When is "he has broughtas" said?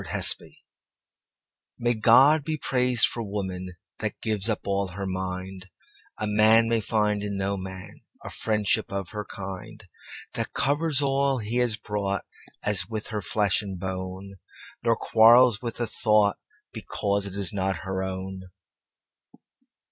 11.37-12.89